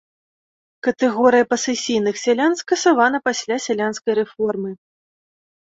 [0.87, 4.71] Катэгорыя пасэсійных сялян скасавана пасля сялянскай рэформы.